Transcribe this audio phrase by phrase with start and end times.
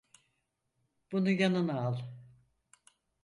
[1.11, 1.99] Bunu yanına al.